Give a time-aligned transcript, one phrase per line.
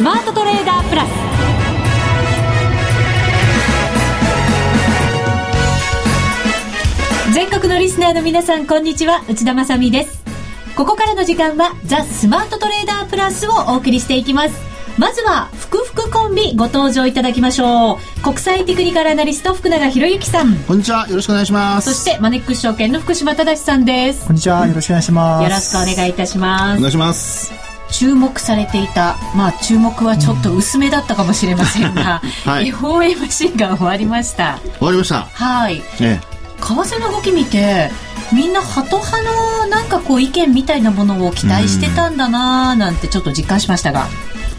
[0.00, 1.10] スマートトレーダープラス。
[7.34, 9.22] 全国のリスナーの皆さんこんにちは。
[9.28, 10.24] 内田まさです。
[10.74, 14.54] ここからの時間はザ・スマートトレーダープラスをお送りしていきます。
[14.96, 18.22] まずは福福コンビご登場いただきましょう。
[18.22, 20.56] 国際テクニカルアナリスト福永博之さん。
[20.60, 21.06] こんにちは。
[21.10, 21.92] よろしくお願いします。
[21.92, 24.24] そしてマネックス証券の福島正さんです。
[24.26, 24.66] こんにちは。
[24.66, 25.44] よろしくお願いします。
[25.44, 26.78] よろしくお願いいたします。
[26.78, 27.69] お願いします
[28.00, 34.58] 注目されていた、まあ、注目はちょっと薄めだったかもしれませんが、 はい、FOMC が終わりました。
[34.78, 35.28] 終わりました。
[35.30, 36.22] はい、ね、
[36.58, 37.90] 為替の動き見て
[38.32, 44.08] みんなハト派のなんかこう意見みたいなものを期待してたんだなーなんてちょっと実感しましたが。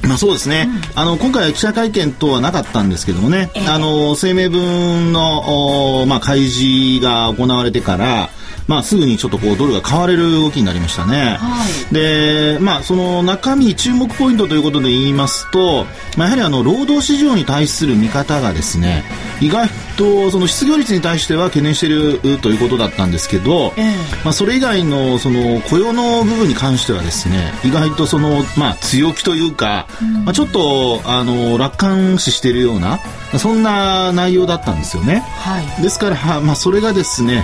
[0.04, 8.30] まあそうですね、うん、あの今回は記者会見等はなかったんですけどもね、えー、あの声明文の、まあ、開示が行われてから、
[8.68, 11.38] まあ、すぐにちょっとこうドルが買われる動きになりましたね。
[11.40, 15.86] はい、で、まあ、その中身注目ポイントということで言いますと、
[16.18, 19.04] まあ、やはりあの労働市場に対する見方がですね、
[19.42, 33.00] 意外とその失業率に対しては懸念しているということだったんですけど、えー、まあ、それ以外のその雇用の部分に関してはですね、意外とその、まあ、強気というか、うん、まあ、ちょっとあの楽観視しているような、
[33.38, 35.20] そんな内容だったんですよね。
[35.20, 37.44] はい、ですから、まあ、それがですね、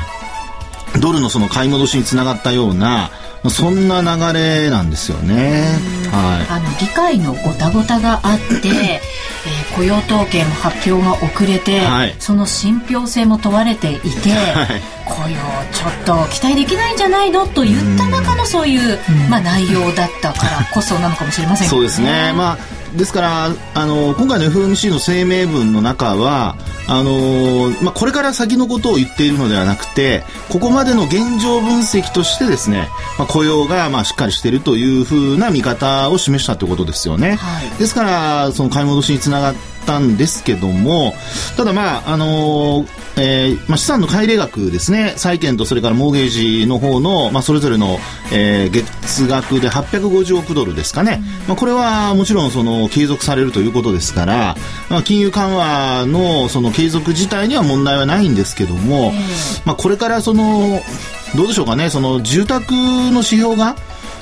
[1.00, 3.12] ドルのその買い戻しにつながったような、
[3.50, 5.76] そんな流れなんですよね。
[6.12, 15.36] はい、あの議会のごたごたがあって、 えー、雇用統計の発表が遅れて、はい、その信憑性も問われていて、はい、雇用
[15.72, 17.46] ちょっと期待できないんじゃないの？
[17.46, 21.70] と言った中のそういう、まあ、内容だったからこそなのかもしれませんね。
[21.70, 22.58] そうですね、まあ
[22.96, 26.56] ですからあの今回の FOMC の声明文の中は
[26.90, 32.88] あのまあ、これから先のことを言っているのではなくてここまでの現状分析としてですね、
[33.20, 37.36] まあ、雇用がまあしっかりしているというふうな見方を示したということですよね。
[37.36, 39.56] はい、ですからその買い戻しにつながっ
[39.88, 41.16] たんですけども
[41.56, 42.86] ただまああの
[43.20, 45.14] えーまあ、資産の乖離額ですね。
[45.18, 46.30] 債券とそれからモーゲー
[46.62, 47.98] ジの方の、まあ、それぞれの、
[48.32, 54.56] えー、月額で850億ドルですかね、まあ、これはもちろんその継続されるということですから、
[54.92, 59.14] まあ、金融緩和のその継続自体には問題はないんですけども、
[59.66, 60.80] まあ、これからその
[61.36, 61.90] どうでしょうかね。
[61.90, 63.76] その住宅の指標が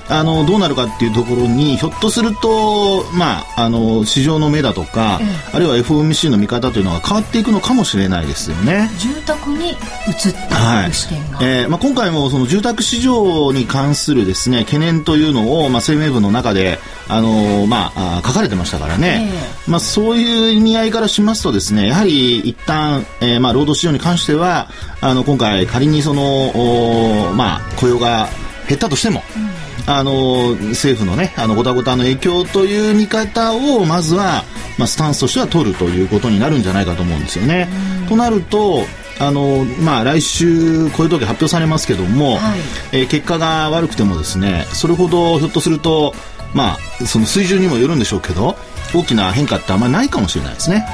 [0.07, 8.89] あのどうなるかっていうところにひょっとすると、まあ、あの市場の目だとか、えー、あるいは FOMC の見方というのが変わっていくのかもしれないですよね。
[8.99, 24.69] 住宅に移っていく視点が、はい、えー、まあ、今回もその住宅市場に関するですね懸念というのを、まあ、声明文の中であのまあ、書かれてましたからね、えー、まあ、そういう意味合いからしますとですねやはり一旦、えーまあ、労働市場に関しては
[25.01, 28.27] あの今回仮にその、まあ、雇用が
[28.67, 29.44] 減ったとしても、うん
[29.87, 34.43] あの政府のねあのごたごたの影響という見方をまずは、
[34.77, 37.67] まあ、スタンスとしては取るということになるんじゃないかと思うんですよね。
[38.09, 38.83] となると
[39.17, 42.59] あのまあ、来週、こういう時発表されますけども、はい、
[42.91, 46.13] えー、結果が悪くてもですねそれほどひょっとすると、
[46.53, 48.57] まあ、その水準にもよるんでしょうけど
[48.93, 50.85] 大きな変化ってあんまりないかもしれないですね。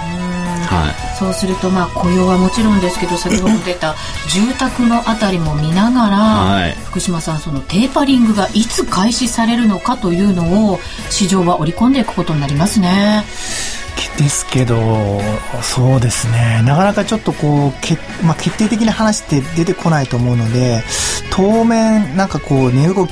[0.72, 3.96] はい、そうするとまあ雇用はもちろんですけど先ほど出た
[4.30, 13.24] 住宅のあたりも見ながら、はい、福島さんそのテーパリングがいつ開始されるのかというのを市場は織り込んでいくことになりますね。
[14.18, 14.78] ですけど、
[15.62, 20.84] そうですね、なかなかちょっとこう、けまあ、決定的な話って出てこないと思うので、
[21.32, 23.12] 当面、なんかこう、値動き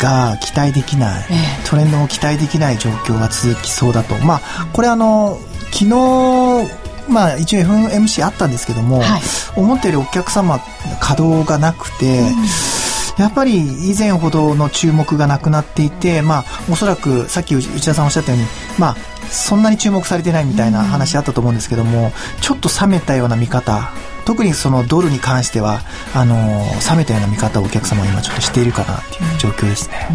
[0.00, 1.24] が期待できない、
[1.66, 5.38] トレンドも期待できない状況が続きそうだと、まあ、これあの、
[5.72, 5.90] 昨日
[7.08, 9.22] まあ、一応 FMC あったんですけども、はい、
[9.56, 10.58] 思ったよりお客様
[11.00, 12.36] 稼働がなくて、うん。
[13.18, 18.46] やっぱり以前ほどの注目がなくなっていて、まあ、おそらくさっき内田さんおっしゃったように、
[18.78, 18.96] まあ、
[19.30, 23.92] そんなに注目されてないみたいな話あったと思うんですけども、ちょっと冷めたような見方
[24.24, 25.80] 特にそのドルに関しては
[26.14, 26.34] あの
[26.90, 30.08] 冷めたような見方をお客様は今ちょっとしているかなっていう状況ですね、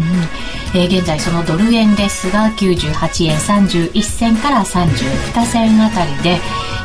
[0.74, 6.38] うん、えー、現在そのドル円ですが98円31銭から32銭あたりで、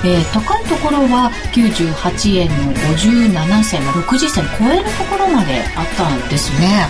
[0.06, 6.86] えー、高いところは98円の57銭60銭超えるところまであったんですね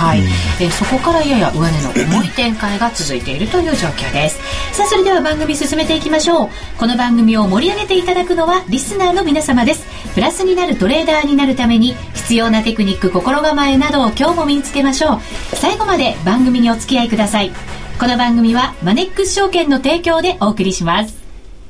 [0.00, 4.38] はい、うん、えー、そこからやや上値の重い展開が続いているという状況です。
[4.72, 6.48] さあそれでは番組進めていきましょう。
[6.78, 9.84] この番組を盛り上げていただくのはリスナーの皆様です。
[10.14, 15.20] プラスになるトレーダーになるために必要なテクニック心構えなどを今日も身につけましょう。
[15.56, 17.52] 最後まで番組にお付き合いください。
[17.98, 21.20] この番組はマネックス証券の提供でお送りします。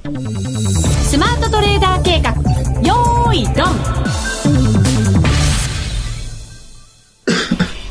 [0.03, 2.31] スマートトレーダー計画。
[2.83, 4.30] よーいドン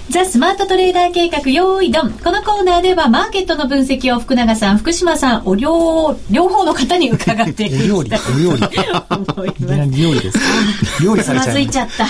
[0.10, 2.12] ザ・スマートトレーダー計画用意ドン。
[2.12, 8.64] このコーナーではマーケットの分析を福永さん、福島さん、お両、両方の方に伺っていお料理、お料理。
[9.36, 10.46] 思いいきなり料理ですか
[11.04, 11.46] 料理されちゃう。
[11.46, 12.06] つまずいちゃった。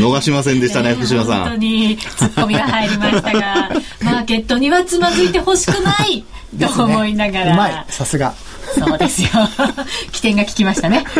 [0.00, 1.60] 逃しませんでしたね、福島さ本当ん。
[1.60, 3.70] にツッコミが入りましたが、
[4.02, 6.24] マーケットにはつまずいてほしくない
[6.58, 7.52] と思いながら。
[7.52, 8.32] うまい、さすが。
[8.78, 9.28] そうですよ。
[10.12, 11.04] 起点が効きましたね。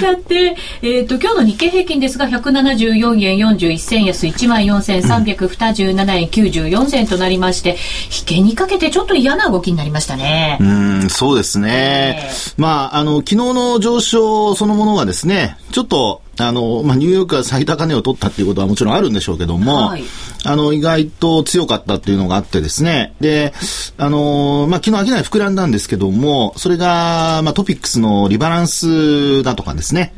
[0.00, 10.58] さて、えっ、と、今日の日経平均ですが、174円41銭安、14,327円94銭となりまして、引けにかけてちょっと嫌な動きになりましたね。
[10.60, 11.70] うん、そうですね。
[11.70, 20.04] えまあ、あの、昨日の上昇そのものがですね、ちょっと、あの、まあ、ニューヨークが最高値を取ったっていうことはもちろんあるんでしょうけども、はい。
[20.44, 23.52] あの、意外と強かったっていうのがあってですね、で、
[23.98, 30.12] あの、まあ、昨日商い膨らんだんですけども、それが、まあ、トピックスのリバランスだとかですね、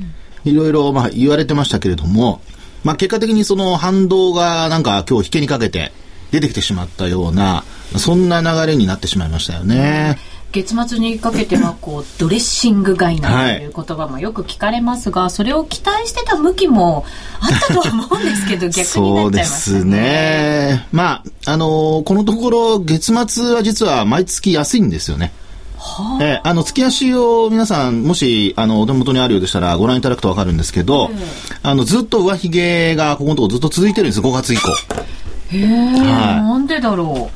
[0.44, 2.40] いろいろ、まあ、言われてましたけれども、
[2.84, 5.92] まあ、結果的にその反動がなんか今日引けにかけて
[6.32, 7.64] 出てきてしまったような、
[7.96, 10.18] そんな流れになってしまいましたよね。
[10.52, 17.04] 月末にかけてはこうドレッシング買いなんていう言葉もよく聞かれますが、それを期待してた向きも
[17.40, 20.86] あったとは思うんですけど 逆になっちゃいまそうですね。
[20.92, 25.32] まあ、あのーこのところ月末は実は毎月安いんですよね。
[25.78, 31.10] はえーあの、月足を皆さん、もし、あの、お手元にあるようでしたらご覧いただくとわかるんですけど、
[31.62, 34.68] あの、ずっと上髭がここのところずっと続いてるんです、5月以降。
[35.50, 37.30] へえ、なんでだろ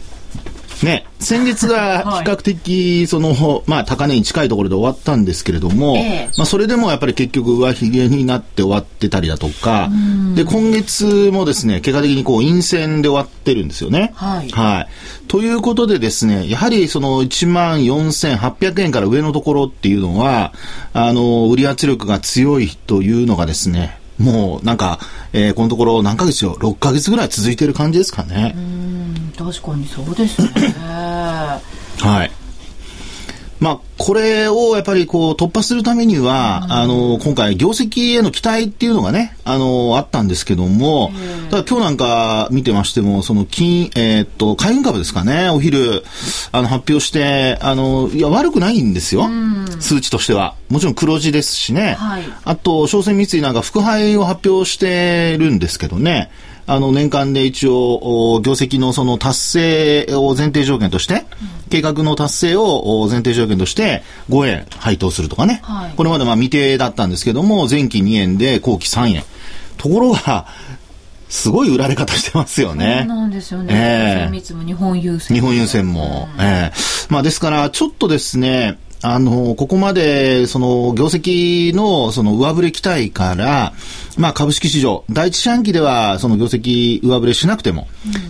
[0.82, 9.90] ね、先月が比較的、その、まあ、高値に近いところで終わったんですけれども、ええまあ、それでもやっぱり結局上髭になって終わってたりだとか、
[10.34, 14.12] で、今月もですね、結果的にこう、陰線で終わってるんですよね。
[14.14, 14.88] はいはい。
[15.28, 20.52] ということでですね、やはりその14,800円から上のところっていうのは、
[20.92, 24.98] あの、売り圧力が強いというのがですね、もうなんか、
[25.32, 28.54] えーこのところ何ヶ月よ、6ヶ月ぐらい続いてる感じですかね。
[28.56, 30.74] ううん確かにそうですね
[31.98, 32.30] はい。
[33.58, 41.10] まあ、これをやっぱりこう突破するためには、あの、今回業績への期待っていうのがね、あの、あったんですけども、
[41.50, 46.04] ただ今日なんか見てましても、その金、えーっと、海運株ですかね、お昼、
[46.52, 49.28] あの、発表して、あの、いや、悪くないんですよ。
[49.80, 50.54] 数値としては。
[50.68, 51.94] もちろん黒字ですしね。
[51.98, 56.30] はいあと、商船三井なんか副配を発表してるんですけどね。
[56.68, 61.24] あの、年間で一応、お業績のその達成を前提条件として、
[61.70, 65.60] 計画の達成をお前提条件として5円配当するとかね。
[65.62, 69.24] はいこれまでまあ未定だったんですけども、前期2円で後期3円。
[69.76, 70.46] ところが、
[71.28, 73.04] すごい売られ方してますよね。
[73.06, 73.74] そうなんですよね。
[73.74, 75.34] ええ精密も日本郵船。
[75.36, 76.28] 日本郵船も。
[76.38, 78.78] ええまあですから、ちょっとですね、
[79.14, 83.72] あの、ここまで、その、業績の、その、上振れ期待から、
[84.16, 87.88] まあ、株式市場、第一四半期では、その、業績上振れしなくても、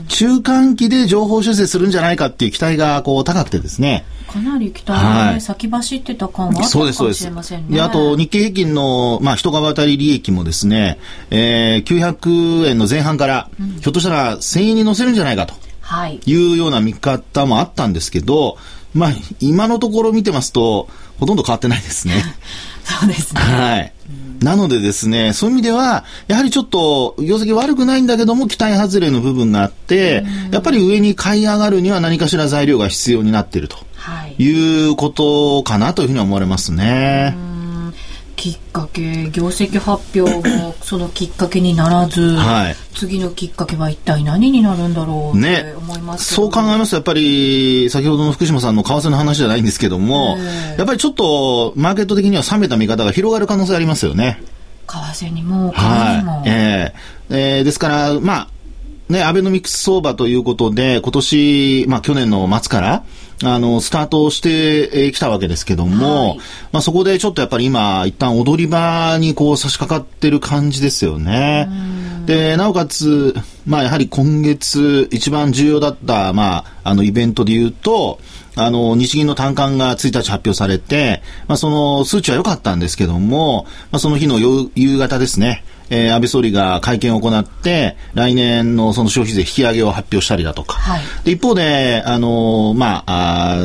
[0.09, 7.25] 中間期で情報修正するんじゃないかっていう期待が、こう、高くてですね、かなり期待がね、はい先走ってた感はあったかそうです、そうもし。
[7.25, 7.77] れませんね。
[7.77, 10.99] で、あと、日経平均の、まあ、一株当たり利益もですね、
[11.31, 13.49] えー、900円の前半から、
[13.81, 15.55] ひょっとしたら1000円に乗せるんじゃないかと。
[15.81, 16.21] はい。
[16.27, 18.59] いうような見方もあったんですけど、
[18.97, 19.11] まあ、
[19.41, 20.89] 今のところ見てますと、
[21.21, 22.15] ほとんど変わってないですね。
[22.85, 23.41] そうですね。
[23.41, 23.93] はい。
[24.41, 34.43] なのでですね、そういう意味では、やはりちょっと、業績悪くないんだけども、期待外れの部分があって、やっぱり上に買い上がるには何かしら材料が必要になっているとはい。
[34.43, 37.35] いうことかなというふうに思われますね。
[38.37, 54.41] きっかけ、業績発表もそのきっかけにならず、はい次のきっかけは一体何になるんだろうっねて思いますけどそう考えますと、やっぱり、先ほどの福島さんの為替の話じゃないんですけども、ええやっぱりちょっと、マーケット的には冷めた見方が広がる可能性ありますよね。
[54.87, 56.41] 為替にも、金にも。
[56.41, 56.49] はい。
[56.49, 56.95] え
[57.31, 58.49] ええーですから、まあ、
[59.09, 63.05] ね、アベノミクス相場ということで、今年、まあ去年の末から、
[63.45, 66.39] あの、スタートしてえーきたわけですけども、はい。
[66.73, 71.69] まあそこでちょっとやっぱり今、一旦踊り場にこう差し掛かってる感じですよね。
[72.27, 73.35] で、なおかつ、
[73.65, 78.19] まあやはり今月一番重要だった、まあ、あのイベントで言うと、
[78.57, 93.59] あの、日銀の短観が1日発表されて、まあその数値は良かったんですけども、まあその日の夕夕方ですね、えー安倍総理が会見を行って、来年のその消費税引き上げを発表したりだとか、はいで一方で、あのまあ、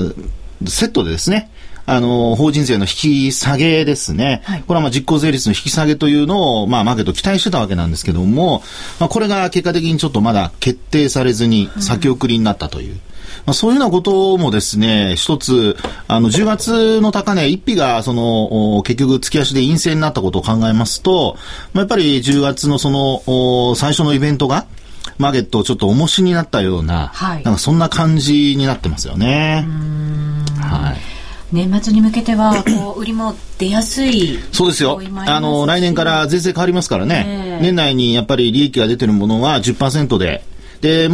[0.67, 1.51] セットでですね、
[1.85, 4.41] あの法人税の引き下げですね。
[4.45, 8.63] はいこれはまあ実効税率の引き下げというのを、まあ、マーケット期待してたわけなんですけども、
[8.99, 12.99] まあ、これが結果的にちょっとまだ決定されずに先送りになったという。
[13.45, 15.75] まあ、そういうようなこともですね、一つ、
[16.07, 21.37] あの、10月の高値、一匹が、その、結局、月足で陰性になったことを考えますと、
[21.73, 24.65] まあ、やっぱり10月のその、最初のイベントが、
[25.17, 29.65] マーケットをちょっと重しになったような、はい、なんかそんな感じになってますよね。
[30.59, 31.21] はい。
[31.51, 34.39] 年末に向けては、こう、売りも出やすい。
[34.51, 35.01] そうですよ。
[35.27, 37.25] あの、来年から税制変わりますからね。
[37.27, 40.43] えー、年内にやっぱり利益が出てるものは10%で、
[40.79, 41.09] で、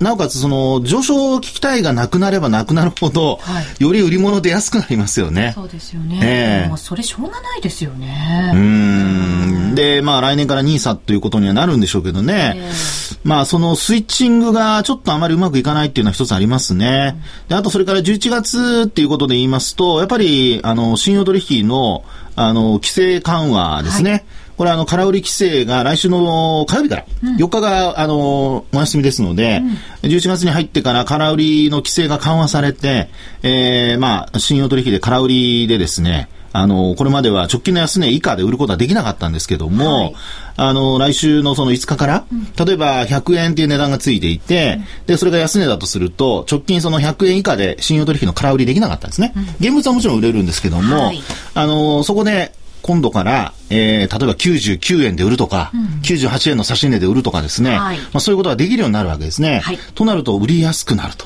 [0.00, 5.52] なおかつその上昇期待がなくなればなくなるほど、はい、より売り物出やすくなりますよね。
[5.54, 6.20] そうですよね。
[6.22, 8.52] えー、もうそれしょうがないですよね。
[8.54, 9.74] うん。
[9.74, 12.54] で、まあ来年から NISA ということにはなるんでしょうけどね。
[12.56, 17.16] えー、まあそのスイッチングがちょっとあまりうまくいかないっていうのは一つありますね。
[17.44, 22.04] うん、で、あとそれから11月っていうことで言いますと、やっぱりあの信用取引の
[22.36, 24.10] あの規制緩和ですね。
[24.10, 24.24] はい
[24.56, 27.04] これあの、空売り規制が来週の火曜日から、
[27.38, 29.62] 4日が、あの、お休みですので、
[30.02, 33.08] うん、11月に入ってから空売りの規制が緩和されて、
[33.42, 40.14] えー、まあ、信用取引で空売りでですね、あの、これまでは直近の安値以下で売ることはできなかったんですけども、はい、
[40.56, 49.32] あの、来週のその5日から、うん、例えば100円っていう値段がついていて、うん、で、それが安値だとすると、直近その100円以下で信用取引の空売りできなかったんですね。
[49.36, 51.20] うん、現物はもちろん売れるんですけども、はい、
[51.54, 52.52] あの、そこで、
[52.84, 59.60] 今度から、えー、例えば99円で売るとか、うん、98円の差し値で売るとかですね、はい、まあ、そういうことができるようになるわけですね。
[59.60, 61.24] はい、となると売りやすくなると。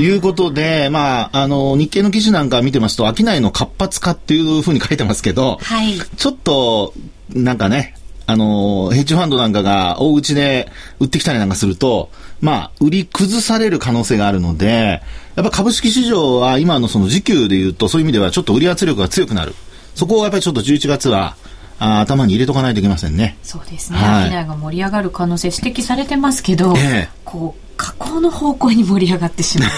[0.00, 6.94] いうことで、まあ、あの、日経の記事なんか見てますと、商いの活発化っていうふうに書いてますけど、はい、ちょっと、
[7.32, 7.94] なんかね、
[8.26, 10.68] あの、ヘッジファンドなんかが大口で
[10.98, 15.00] 売ってきたりなんかすると、まあ、売り崩される可能性があるので、
[15.36, 19.54] やっぱ株式市場は今のその時給で言うと、そういう意味ではちょっと売り圧力が強くなる。
[19.96, 21.36] そこをやっぱりちょっと11月は、
[21.78, 23.36] あ頭に入れとかないといけませんね。
[23.42, 23.98] そうですね。
[23.98, 29.70] はい、商いが盛り上がる可能性指摘されてますけど、ええ、こう、加工の方向に盛り上がってしまう。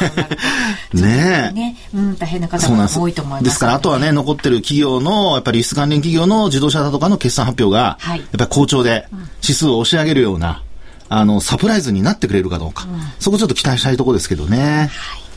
[0.97, 3.59] ねね、うん、大変な方が多いと思います、ね、です。
[3.59, 9.07] から、あとはね、残ってる企業の、やっぱり輸出関連企業の自動車だとかの決算発表が、はい、やっぱり好調で、
[9.43, 10.63] 指数を押し上げるような、
[11.09, 14.91] あの、サプライズになってくれるかどうか、うん、そこちょっと期待したいところですけどね。
[14.93, 15.28] はい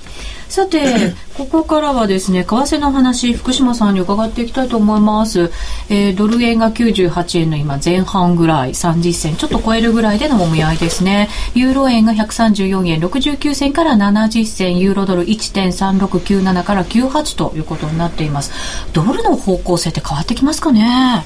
[0.52, 5.50] さて、 ここからはですね、為替の話、福島さんに伺っていきたいと思います。
[5.88, 11.30] えー、ドル円が98円の今前半ぐらい、30銭、ちょっと超えるぐらいでのもみ合いですね。
[11.56, 18.52] ユーロ円が134円69銭から70銭、ユーロドル1.3697から98ということになっています。
[18.92, 21.24] ドルの方向性って変わってきますかね？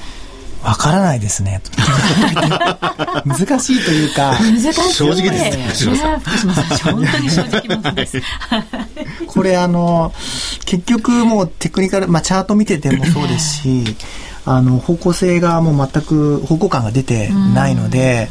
[0.66, 1.62] わからないですね。
[3.24, 4.36] 難しいというか。
[4.40, 4.94] 難しい。
[4.94, 6.20] 正直ですね。
[6.24, 8.20] 福島さん、本当に正直者です。
[9.28, 10.12] これあの、
[10.64, 13.96] 結局もうテクニカル、まあチャート見ててもそうですし、
[14.46, 18.28] あの、方向性がもう全く方向感が出てないので、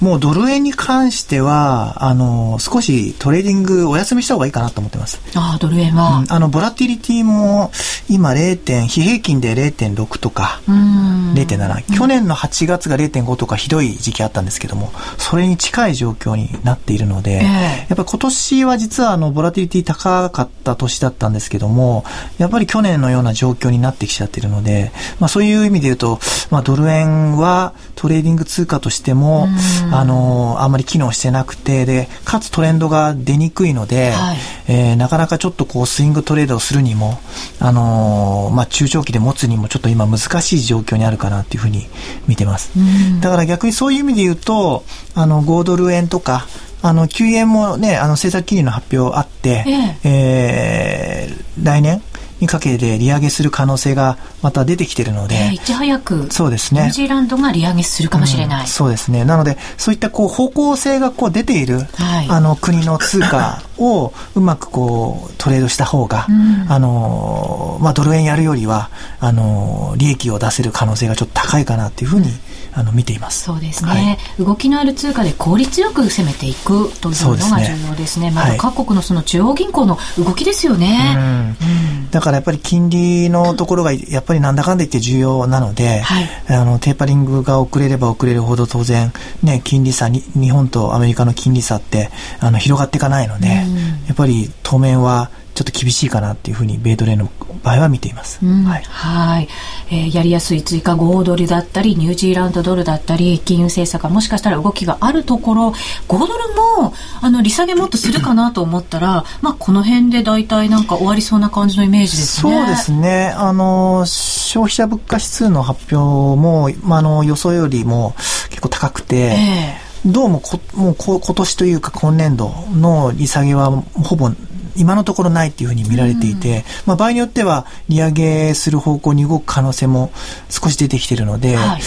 [0.00, 5.20] もうドル円に関しては、あの、少しトレーディングお休みした方がいいかなと思ってます。
[5.34, 7.70] ああ、ドル円は、うん、あの、ボラティリティも
[8.08, 8.56] 今 0.
[8.58, 11.96] 点、日平均で0.6とか、0.7。
[11.96, 22.04] 去年の8月が0.5とかひどい時期あったんですけども、それに近い状況になっているので、えー、やっぱり今年は実はあの、ボラティリティ高かった年だったんですけども、
[22.38, 26.18] やっぱり去年のような状況になってきちゃってるので、まあそういう意味で言うと、
[26.50, 29.48] まあドル円はトレーディング通貨としても、
[29.92, 34.36] あの、あんまり機能してなくて、で、かつトレンドが出にくいので、はい、
[34.68, 37.18] えー、なかなかちょっとこう、スイングトレードをするにも、
[37.60, 41.86] あのまあ、中長期で持つにもちょっと今難しい状況にあるかなっていうふうに
[42.26, 42.72] 見てます。
[43.20, 44.84] だから逆にそういう意味で言うと、
[45.14, 46.46] あの、5ドル円とか、
[46.82, 49.98] あの、9円もね、あの、政策金利の発表あって、ええ。
[50.04, 52.02] えー、来年、
[52.40, 56.82] にかけて利上げする可能性がまた出てきているので、えー、いち早くそうですね。
[56.82, 59.24] ニュージーランドが利上げするかもしれない、うん、そうですね。
[59.24, 72.28] なのでそういったこう方向性がこう出ている、はい、あの国の通貨をうまくこうトレードした方が、うん、あのまあ、ドル円やるよりはあの利益を出せる可能性がちょっと高いかなっていうふうに、
[72.74, 73.44] あの見ています。
[73.44, 81.16] そうですね、はい、動きのある通貨で効率よく攻めていくというのが重要ですね、ね、また各国のその中央銀行の動きですよね、
[81.60, 89.12] うん、だからやっぱり金利のところがやっぱりなんだかんだ言って重要なので、はい、あのテーパリングが遅れれば遅れるほど当然、
[89.42, 93.64] ね、金利差に日本とアメリカの金利差ってあの広がっていかないので、や
[94.12, 97.30] っぱり当面はちょっと厳しいかなっていうふうに米ドルの
[97.62, 98.44] 場合は見ています。
[98.44, 98.82] うん、はい。
[98.82, 99.48] はい、
[99.88, 105.68] えー、やりやすい追加5ドルだったり、ニュージーランドドルだったり、金融政策がもしかしたら動きがあるところ、
[106.08, 106.32] 5ドル
[106.80, 112.52] も、あの、利下げもっとするかなと思ったら、 まあ、この辺で大体なんか終わりそうな感じのイメージですね。
[112.52, 113.32] そうですね。
[113.36, 118.16] あの、消費者物価指数の発表も、まあ、あの、予想よりも
[118.50, 124.30] 結構高くて、えーどうもこ、もうこ今年というか今年度の利下げはほぼ
[124.76, 130.12] 今のところないっていうふうに見られていて、うん、まあ場合によっては利上げする方向に動く可能性も
[130.48, 131.82] 少し出てきているので、はい、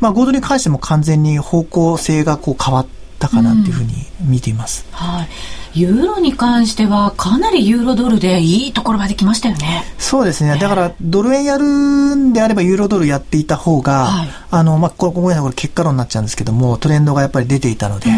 [0.00, 2.86] まあ5ドルに関しても完全に方向性がこう変わっ
[3.18, 4.86] たかなっていうふうに見ています。
[4.90, 5.28] うん、はい。
[5.74, 9.84] ユーロに関してはかなりユーロドルでいいところまで来ましたよね。
[9.98, 10.56] そうですね。
[10.58, 18.08] だからドル円やるんであればユーロドルやっていた方が、はい、あの、まあ、これ、ごめんなさい、これ結果論になっちゃうんですけども、トレンドがやっぱり出ていたので、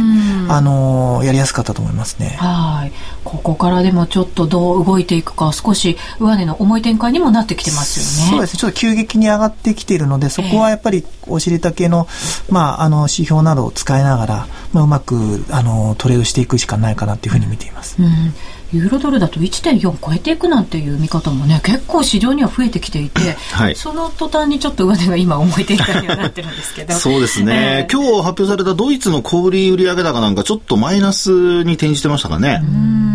[0.48, 2.36] あの、やりやすかったと思いますね。
[2.38, 2.92] はい。
[3.24, 8.30] ここからでもちょっとどう動いていくか、少し上値の重い展開にもなってきてますよね。
[8.32, 8.60] そうですね。
[8.60, 12.06] ちょっと急激に上がってきているので、そこはやっぱりお尻丈の、
[12.50, 18.00] まあ、あの、指標などを使いながら、まあ、うまく、あの、トレードしていくしかないかなというふうにに見ています。
[18.00, 18.34] うん
[18.72, 26.94] ユーロドルだと1.4超えていくなんていう見方もね結構市場には増えてきていて、はい、その途端にちょっと上値が今重い展開にはなってるんですけど。
[26.98, 32.62] そうですね、えー、今日発表されたドイツの小売売上高なんかちょっとマイナスに転じてましたかね。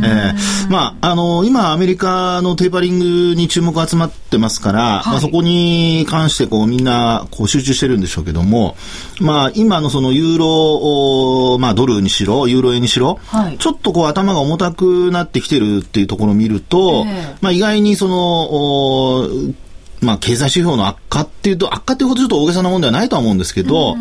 [0.03, 8.75] えー、まあ、あの、今アメリカのテーパリングに注目が集まってますから、はい、まあ、そこに関してこうみんなこう集中してるんでしょうけども、
[9.20, 10.38] まあ、今のそのユー
[11.53, 19.53] ロ、まあ、ドルにしろ、ユーロ円にしろ、はい、ちょっとこう頭が重たくなってきてるっていうところを見ると、えー、まあ、意外にその、
[20.01, 23.95] まあ、経済指標の悪化っていうと、悪化っていうほどちょっと大げさなもんではないとは思うんですけど、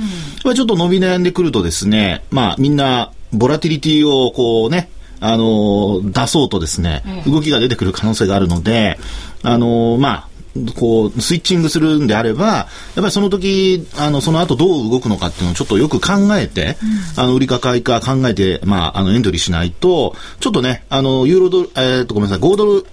[0.44, 8.98] うん、ちょっと伸び悩んでくるとですね、まあ、みんな、ボラティリティをこうね、あの、出そうとですね、動きが出てくる可能性があるので、
[9.42, 10.29] あの、まあ、
[10.76, 12.66] こう、スイッチングするんであれば、やっ
[12.96, 16.76] ぱりその時、あの、その後どう動くのかっていうのをちょっとよく考えて、
[17.16, 22.86] うん、あの、売りか買いか考えて、まあ、あの、エントリーしないと、ちょっとね、あの、ユーロドル、えー、っと、ごめんなさい、5ドル、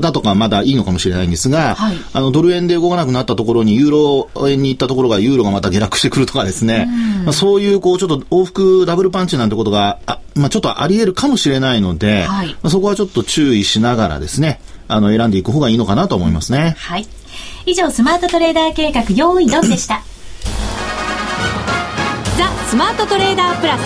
[0.00, 16.74] だとかまだいいのかもしれないんですが、はい、あのドル円で動かなくなったところにユーロ円に行ったところがユーロがまた下落してくるとかですね、うん、まあ、そういうこうちょっと往復ダブルパンチなんてことがあ、まあ、ちょっとあり得るかもしれないので、はい、まあ、そこはちょっと注意しながらですね、あの選んでいく方がいいのかなと思いますね。
[16.78, 17.06] はい。
[17.66, 20.02] 以上スマートトレーダー計画用意ドンでした。
[22.38, 23.80] ザ・スマートトレーダープラス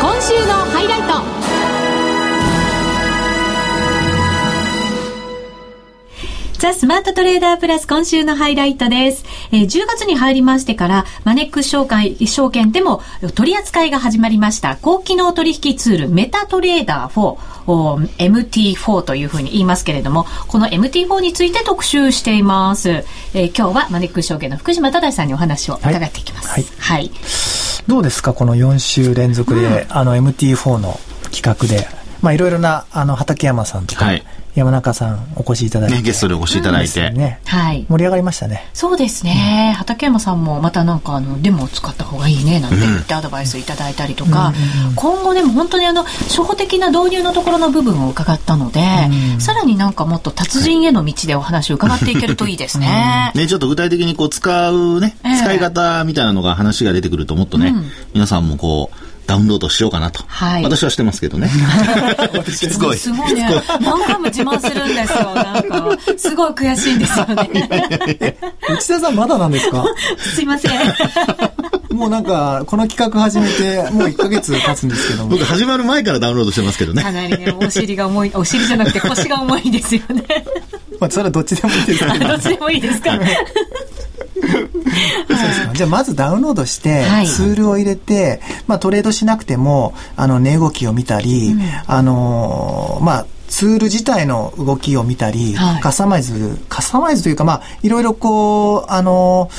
[0.00, 1.41] 今週のハイライト
[6.62, 9.24] ザ・スマートトレーダープラス今週のハイライトです。
[9.50, 13.02] えー、10月に入りましてから、マネックス証券証券でも
[13.34, 22.90] 取り扱いが始まりました高機能取引ツールメタトレーダー4、MT4 というふうに言いますけれども、この MT4 について特集しています。
[22.90, 26.48] えー、今日はマネックス証券の福島忠さんにお話を伺っていきます。
[26.48, 26.64] はい。
[26.78, 27.10] はい、
[27.88, 31.00] どうですかこの4週連続で、うん、あの MT4 の
[31.32, 31.88] 企画で、
[32.20, 35.96] まあいろいろな、あの、畠山さんとか、はい山中さんお越しいただいて。
[35.96, 37.10] ね、ゲストでお越しいただいて。
[37.10, 37.40] ね。
[37.46, 37.86] はい。
[37.88, 38.68] 盛り上がりましたね。
[38.74, 39.70] そうですね。
[39.70, 44.52] うん、畠山さんもまたなんかあの、デモを使った方がいいね、なんて言ってアドバイスいただいたりとか、
[44.88, 48.80] うん、今後でも本当にあの、初歩的な導入のところの部分を伺ったので、
[49.34, 53.32] うん、さらになんかもっと達人への道でお話を伺っていけるといいですね。
[53.34, 57.74] ね、ちょっと具体的にこう使うね、使い方みたいなのが話が出てくるともっとね、
[58.12, 60.24] 皆さんもこう、ダウンロードしようかなと。
[60.26, 60.62] はい。
[60.64, 61.48] 私はしてますけどね。
[62.50, 62.98] しつこい。
[62.98, 63.48] すごいね。
[63.80, 65.34] 何回も自慢するんですよ。
[65.34, 67.50] なんか、すごい悔しいんですよね。
[68.68, 69.84] 内田さんまだなんですか？
[70.34, 70.72] すいません。
[71.96, 75.30] もうなんか、この企画始めて、もう1か月経つんですけども。
[75.30, 77.02] 僕始まる前からダウンロードしてますけどね。
[77.02, 80.24] かなりね、お尻が重い、お尻じゃなくて腰が重いですよね。
[80.98, 83.18] まあ、それはどっちでもいいですか、どっちでもいいですか？
[85.74, 99.50] じゃあまずダウンロードして、ツールを入れて、まあトレードしなくても、あの、値動きを見たり、うん、あのまあ、ツール自体の動きを見たり、はい、カスタマイズ、カスタマイズというか、まあ、いろいろこう、あの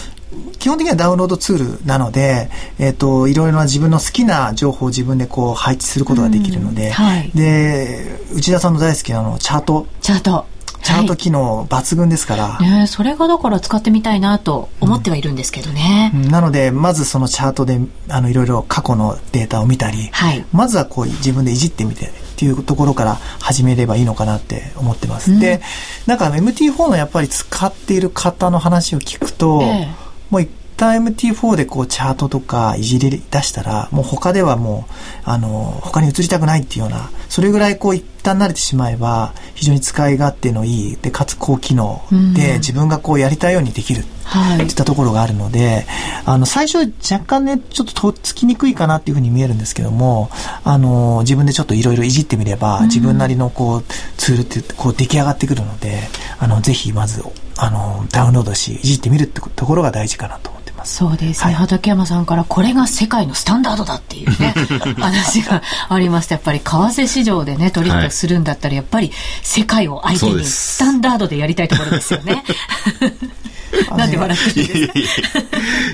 [0.58, 9.88] 基本的にはダウンロードツールなので、えっ、ー、と、いろいろな自分の好きな情報を自分でこう配置することができるので、はい、で、内田さんの大好きなのチャート。
[10.02, 10.46] チャート。
[10.84, 25.62] チャート機能抜群ですから、はい、ね、それがだから使ってみたいなと思ってはいるんですけどね、うん、なのでまずそのチャートであのいろいろ過去のデータを見たり、はい、まずはこう自分でいじってみてっていうところから始めればいいのかなって思ってます、うん、で
[26.06, 29.88] なんか MT4 のやっぱり使っている方の話を聞くと、ええ、
[30.30, 42.04] もう一旦 MT4 でこうチャートとかいじり出したら、もう他ではもう、あの、他に移りたくないっていうような、それぐらいこう一旦慣れてしまえば、非常に使い勝手のいい、で、かつ高機能
[42.36, 44.06] で、自分がこうやりたいようにできる。
[44.24, 44.66] はい。
[44.66, 45.86] いったところがあるので、
[46.26, 50.30] あの、最初若干ね、ちょっととっつきにくいかなっていうふうに見えるんですけども、
[50.64, 53.84] あの、自分でちょっといろいろいじってみれば、自分なりのこう、
[54.18, 56.00] ツールってこう出来上がってくるので、
[56.40, 57.24] あの、ぜひまず、
[57.58, 60.96] あの、ダウンロードし、いじってみるってところが大事かなと思ってます。
[60.96, 64.54] そうですね、はい、畠山さんからこれが世界のスタンダードだっていうね
[65.00, 72.44] 話がありましてやっぱり為替市場でね取引をするんだったらやっぱり世界を相手にスタンダードでやりたいところですよね。
[73.98, 75.40] なんで笑ってるんですか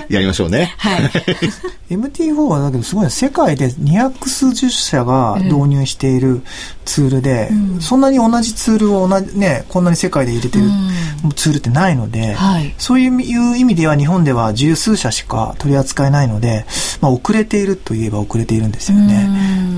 [0.08, 0.74] やりましょうね。
[0.76, 1.10] はい。
[1.90, 6.42] MT4 はだけどすごい世界で200数十社が導入している
[6.84, 10.64] ツールで、うん、そんなに同じツールを同じね、こんなに世界で入れてる
[11.34, 16.64] ツールってないので、はい、そういう意味では日本では十数社しか取り扱えないので、
[17.00, 19.28] まあ遅れているといえば遅れているんですよね。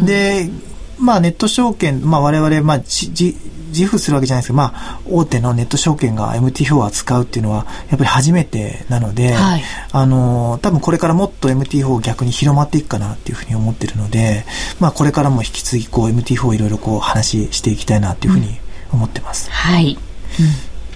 [0.04, 0.50] で、
[0.98, 3.36] まあネット証券、まあ我々、まあじ、
[3.72, 14.44] 自負するわけじゃないですけど、まあ、大手のネット証券が MT4 を扱うっていうのは、やっぱり初めてなので、はい、あの、多分これからもっと MT4 逆に広まっていくかなっていうふうに思ってるので、
[14.78, 18.58] まあ、これからも引き続きこう MT4 をいろいろこう話していきたいなっていうふうに
[18.92, 19.48] 思ってます。
[19.48, 19.98] うん、はい。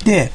[0.01, 0.31] うん、で、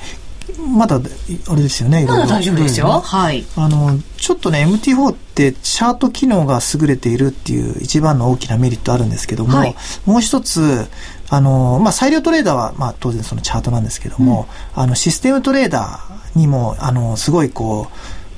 [0.62, 2.88] まだ、あれですよね、まだ大丈夫ですよ。
[2.88, 3.45] はい。
[3.56, 10.88] あの、ちょっとね、MT4 ってチャート機能が優れているっていう一番の大きなメリットあるんですけども、はい、もう一つ、
[11.30, 17.88] あの、まあ、裁量トレーダーは、まあ、当然そのチャートなんですけども、うん、あの、システムトレーダーにも、あの、すごいこ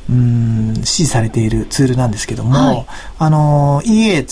[0.09, 2.85] う、うん、支持されているツールなんですけども、はい、
[3.19, 4.25] あの、EA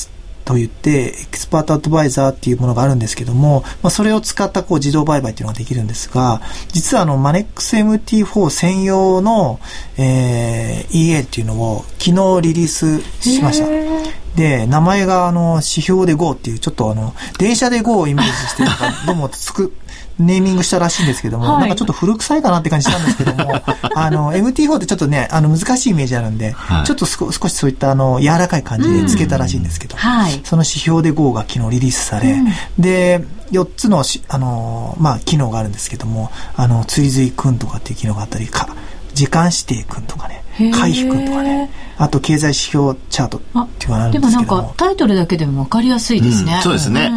[0.43, 9.59] と言って、 Expert Advisor っていうものがあるんですけども、まあ、それを使ったこう自動売買っていうのができるんですが、実はあの、マネックス MT4 専用の、
[9.97, 13.67] えー、EA っていうのを昨日リリースしました。
[14.35, 19.73] で、名前があの、指標で GO っていう、ちょっとあの、電車で GO をイメージしてるか、どうもつく、
[20.21, 23.61] ネーミングしたらしいんですけども、はい、なんかちょっと古臭いかなって感じしたんですけども、
[23.95, 38.69] あの、MT4 ってちょっとね、あの、難しいイメージあるんで、はい、ちょっと少しそういったあの、柔らかい感じで付けたらしいんですけど、はい、その指標で GO が昨日リリースされ、うん、で、4つのし、あの、まあ、機能があるんですけども、あの、追随くんとかっていう機能があったり、か、
[39.13, 46.55] 時間指定くんとかね、回避くんとかね、あと経済指標チャートっていうのがあるんですけどでもなんかタイトルだけでも分かりやすいですね。
[46.55, 47.11] うん、そうですね。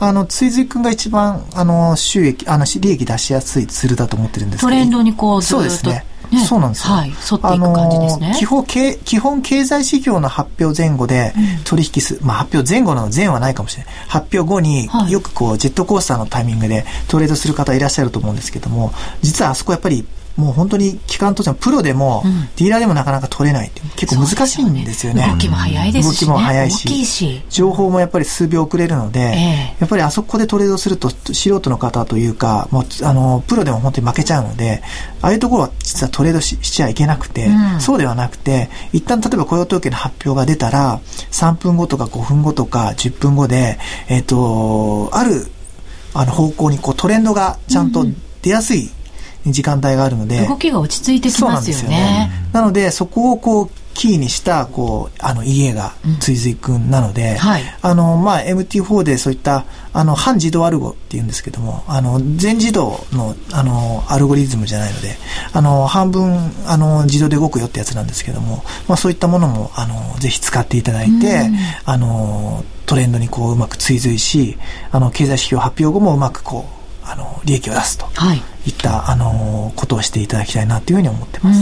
[0.00, 4.68] うん、あの、追随くんが一番、あの、収益、あの、利益出しやすいツールだと思ってるんですけど。
[4.68, 5.56] トレンドにこうずっと。
[5.56, 6.04] そうですね。
[6.30, 6.94] ね、そうなんですよ。
[6.94, 7.08] はい。
[7.08, 8.34] 沿っていく感じですね。
[8.38, 11.32] 基本経、基本経済指標の発表前後で
[11.64, 13.94] 取引す、うん、まあ発表前後の前はないかもしれない。
[14.08, 20.04] 発表後によくこう、ジェットコースターのタイミングでトレードする方いらっしゃると思うんですけども、実はあそこやっぱり
[20.36, 25.26] もう本当に機関としてはプロでも、うん、ディーラーでもなかなか取れないって結構難しいんですよね。
[25.28, 27.42] 動きも早いですし、ね、動きも早いしし。
[27.48, 34.82] 情報もやっぱり数秒遅れるので、えー、やっぱりあそこでトレードすると素人の方というか、もうあのプロでも本当に負けちゃうので、
[35.22, 45.46] ああいうところは実はトレードししちゃいけなくて、うん、そうではなくて、一旦例えば雇用統計の発表が出たら、3分後とか5分後とか10分後で、えっ、ー、と、ある
[46.14, 48.06] あの方向にこうトレンドがちゃんと
[48.42, 48.90] 出やすい
[49.52, 50.46] 時間帯があるので。
[50.46, 51.88] 動きが落ち着いてきますよね。
[51.88, 65.16] なねなので、そこをこう、キーにした、こう、あの、家が追随くんなので、うんはい、あの、まあ、MT4 でそういった、あの、半自動アルゴって言うんですけども、あの、全自動の、あの、アルゴリズムじゃないので、
[65.54, 71.56] あの、半分、あの、自動で動くよってやつなんですけども、まあ、そういったものも、あの、ぜひ使っていただいて、うん、
[71.86, 74.58] あの、トレンドにこう、うまく追随し、
[74.92, 76.75] あの、経済指標発表後もうまくこう、
[77.08, 81.60] あの利益を出すと、はい、いったあのことをしていただきたいなというふうに思ってます。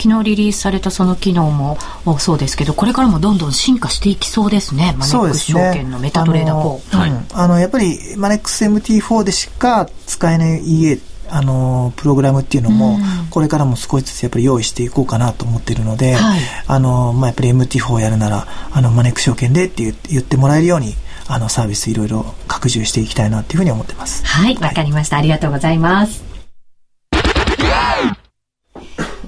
[0.00, 1.76] 昨日リリースされたその機能も
[2.20, 4.94] そうですけど、これからもどんどん進化していきそうですね。
[4.96, 6.96] マネックス証券のメタトレーダー4。
[6.98, 12.98] はい、あのやっぱりマネックス MT4 でしか使えない EA あのプログラムっていうのも、
[13.30, 20.94] これからも少しずつやっぱり用意していこうかなと思っているので、はい、あのまあ、やっぱり MT4 をやるならあのマネックス証券でって言ってもらえるように
[21.28, 24.24] あのサービスいろいろ拡充していきたいなというふうに思ってます。
[24.24, 25.16] はい、わ、はい、かりました。
[25.16, 26.24] ありがとうございます。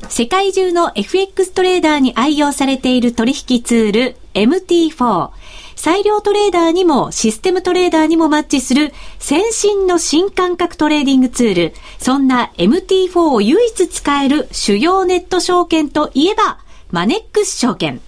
[0.09, 5.31] 世界中の FX トレーダーに愛用されている取引ツール MT4。
[5.77, 11.73] 裁量トレーダーにもシステムトレーダーにもマッチする先進の新感覚トレーディングツール。
[11.99, 16.59] そんな MT4 を唯一使える主要ネット証券といえば、
[16.91, 18.01] マネックス証券。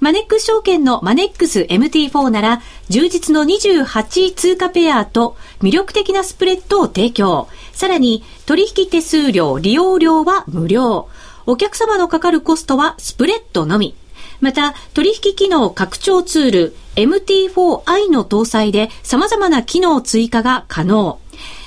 [0.00, 7.48] マネックス証券のマネックス MT4 なら、充実の28通貨ペアと魅力的なスプレッドを提供。
[7.74, 11.08] さらに、取引手数料、利用料は無料。
[11.44, 13.94] お客様のかかるコストはスプレッドのみ。
[14.40, 21.18] また、取引機能拡張ツール MT4i の搭載で様々な機能追加が可能。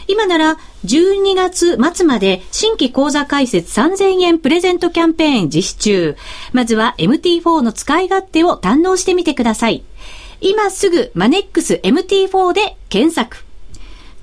[0.08, 6.16] 今なら12月末まで新規講座開設3000円プレゼントキャンペーン実施中。
[6.52, 9.84] まずは MT4 の使い勝手を堪能してみてください。
[10.42, 13.43] 今すぐマネックス MT4 で検索。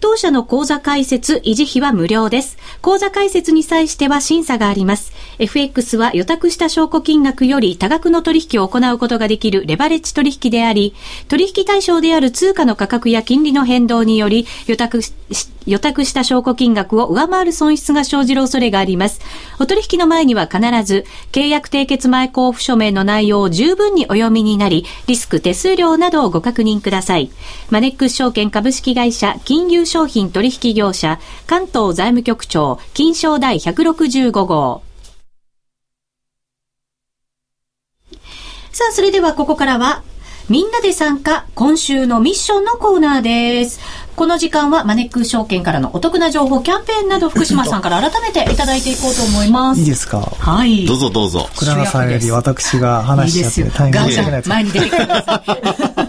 [0.01, 2.57] 当社の口座開設、維持費は無料です。
[2.81, 5.13] 口座開設に際しては審査があります。
[5.39, 10.95] FX は予託した証拠金額より多額の取引を行うことができるレバレッジ取引であり、
[11.29, 15.13] 取引対象である通貨の価格や金利の変動により、予託し
[15.67, 19.21] 予託した証拠金額を上回る損失が生じる恐れがあります。
[19.59, 27.31] お取引の前には必ず、契約締結前交付書面の内容を十分にお読みになり、リスク手数料などをご確認ください。
[27.71, 34.83] マネックス証券株式会社金融商品取引業者関東財務局長金賞第165号。
[38.73, 40.03] さあ、それではここからは、
[40.49, 43.81] みんなで参加、今週のミッションのコーナーです。
[44.17, 49.81] この時間はマネックス証券からのお得な情報、キャンペーンなど福島さんから改めていただいていこうと思います。
[49.81, 50.21] いいですか？
[50.21, 50.87] はい。
[50.87, 51.49] どうぞどうぞ。
[51.55, 54.49] 福永さんより私が話しちゃって大変申し訳ないです。
[54.49, 56.00] 前に出てください。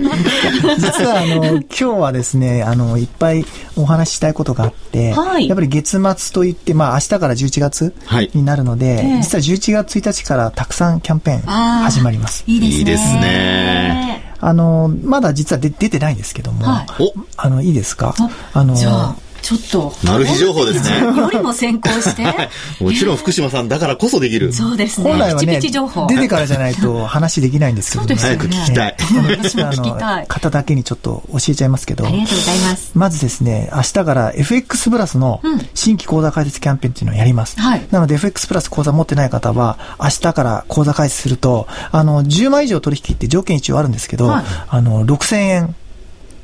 [0.78, 3.44] 実はあの、今日はですね、あの、いっぱい
[3.76, 5.48] お話ししたいことがあって、はい。
[5.48, 8.30] やっぱり月末といって、まあ明日から11月はい。
[8.34, 9.20] になるので、ええ。
[9.22, 11.40] 実は11月1日からたくさんキャンペーン
[11.82, 12.44] 始まります。
[12.46, 12.78] いいですね。
[12.78, 14.34] いいですね。
[14.42, 17.02] あの、まだ実は出出てないんですけども、はい。
[17.02, 17.12] お。
[17.36, 18.14] あの、いいですか？
[18.18, 19.14] ああの、じゃあ、
[19.50, 20.06] ちょっと。
[20.06, 22.24] マル秘情報ですねよりも先行して。
[22.80, 24.52] もちろん福島さんだからこそできる。
[24.52, 25.10] そうですね。
[25.10, 26.06] 本来はね、ピチピチ情報。
[26.06, 28.96] 出てからじゃないと話できないんですけども、早く聞きたい。
[29.28, 30.26] 私も聞きたい。
[30.28, 32.90] 方だけにちょっと教えちゃいますけど、ありがとうございます。
[32.94, 37.58] まずですね、明日から FX プラスのうん新規口座開設キャンペーンっていうのをやります。
[37.58, 45.74] はいなので FX プラス口座持ってない方は、明日から口座開設すると、あの、10万以上取引って条件一応あるんですけど、はいあの、6000円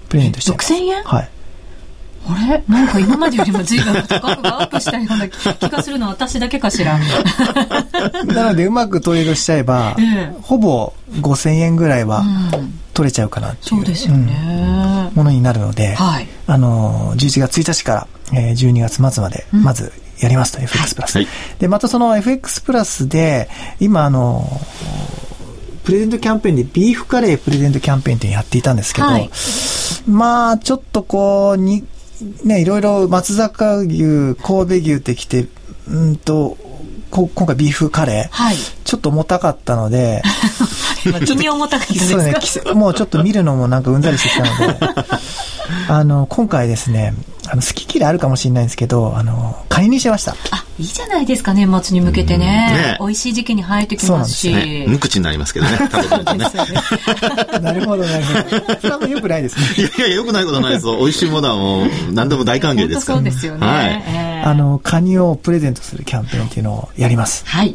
[0.09, 0.73] プレゼントしてます。
[0.73, 1.03] 6000円？
[1.05, 1.29] はい。
[2.29, 2.65] あれ？
[2.69, 6.99] なんか今までよりも随分価格がアップしたような気がするのは私だけかしら。
[8.27, 10.33] なので、うまくトレードしちゃえば、ええ。
[10.43, 12.79] ほぼ5000円ぐらいはうん。
[12.95, 15.11] 取れちゃうかなっていう、そうですよね。
[15.13, 15.17] うん。
[15.17, 16.27] ものになるので、はい。
[16.47, 19.63] あの、11月1日から、えー12月末まで、うん。
[19.63, 21.17] まずやりますと、FX プラス。
[21.17, 21.29] はい。
[21.59, 23.49] で、またその FX プラスで、
[23.81, 24.61] 今あの、
[25.85, 29.31] プレゼントキャンペーンでビーフカレープレゼントキャンペーンっていうのやっていたんですけど、はい。
[30.09, 31.85] まあ、ちょっとこう、に、
[32.45, 35.49] ね、いろいろ松坂牛、神戸牛ってきて、
[35.89, 36.57] うんと、
[37.11, 38.57] こ今回ビーフカレー、はい。
[38.85, 40.23] ちょっと重たかったので、
[41.27, 42.35] 君重たかったですそうね
[42.75, 44.79] もうちょっと見るのもなんかうんざりしてきたので、
[45.89, 47.15] あの、今回ですね、
[47.49, 50.37] あの、好き嫌いあるかもしれないんですけど、あの、カニにしました。
[50.51, 52.97] あ、いいじゃないですか、年末に向けてねね。
[53.01, 54.53] 美味しい時期に入ってきますし。
[54.53, 55.73] ね、無口になりますけどね。
[57.63, 58.81] なるほど、なるほど。
[58.81, 59.89] それはもう良くないですね。
[59.99, 60.99] いやいやよくないことはないですよ。
[60.99, 63.19] 美味しいものはもう、何でも大歓迎ですから。
[63.19, 63.67] そうですよね。
[63.67, 64.05] はい。
[64.07, 67.43] ええあの、カニをプレゼントするキャンペーンっていうのをやります。
[67.47, 67.75] はい。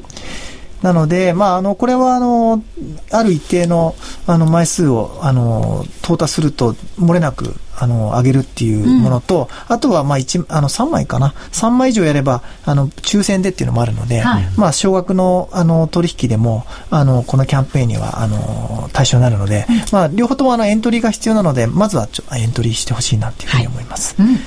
[0.81, 2.63] なので、まあ、あの、これは、あの、
[3.11, 11.33] ある一定の、あの、枚数を、あの、到達すると、漏れなく、あの、上げるっていうものと、あとは、まあ、一、あの、3枚かな。
[11.51, 24.15] 3枚以上やれば、あの、抽選でっていうのもあるので、はいまあ、少額の、あの、取引でも、あの、このキャンペーンには、あの、対象になるので、まあ、両方とも、あの、エントリーが必要なので、まずはちょ、エントリーしてほしいなっていうふうに思います。
[24.19, 24.39] うん。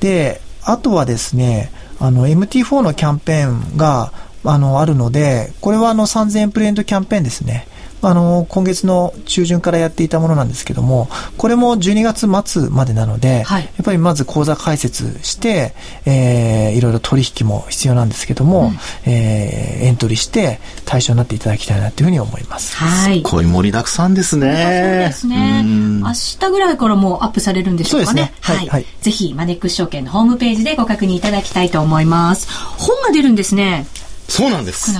[0.00, 4.12] で、あとはですね、あの、MT4 のキャンペーンが、
[4.44, 7.66] あの、あるので、これはあの、3000円プレゼントキャンペーンですね。
[8.04, 15.74] あの、今月の中旬からやっていたものなんですけども、これも12月末までなので、はいやっぱりまず口座開設して、
[16.04, 18.72] えー、いろいろ取引も必要なんですけども、
[19.06, 22.76] えー、エントリーして対象になっていただきたいなというふうに思います。
[22.76, 23.22] はい。
[23.22, 25.06] こういう盛りだくさんですそうね。
[25.08, 26.00] ですねうん。
[26.00, 28.32] 明日ぐらいからもうアップされるんでしょうかね。
[28.44, 32.48] そうですねはいはいぜひ、マネックス証券のホームページでご確認いただきたいと思います。
[32.50, 33.86] 本が出るんですね。
[34.28, 34.92] そうなんです。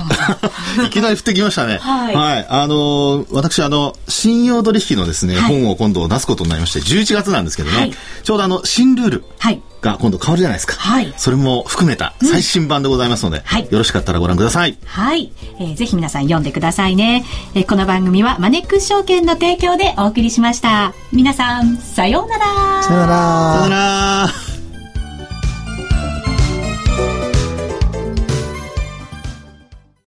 [0.85, 1.77] いきなり降ってきましたね。
[1.77, 9.61] はいあのー私、あの、信用取引のですね、はい本を今度出すことになりまして、11月なんですけどね、はいちょうどあの、新ルールはい。
[9.81, 10.75] が今度変わるじゃないですか。
[10.75, 14.77] はいそれも含めた最新版でございますので、はいよろしかったらご覧ください。
[14.85, 20.93] はい、えーぜひ皆さん読んでくださいね、えーこの番組はマネックス証券の提供でお送りしました。
[21.11, 22.83] 皆さん、さようなら。
[22.83, 23.75] さよならさよな
[24.27, 24.52] ら。